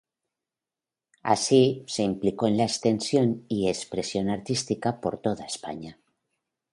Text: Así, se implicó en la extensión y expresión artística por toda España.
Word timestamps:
Así, 1.21 1.85
se 1.85 2.01
implicó 2.01 2.47
en 2.47 2.57
la 2.57 2.63
extensión 2.63 3.45
y 3.47 3.69
expresión 3.69 4.31
artística 4.31 4.99
por 4.99 5.21
toda 5.21 5.45
España. 5.45 5.99